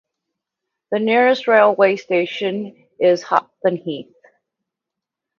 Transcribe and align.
The 0.89 0.97
nearest 0.97 1.47
railway 1.47 1.95
station 1.95 2.87
is 2.99 3.23
Hoptonheath. 3.23 4.15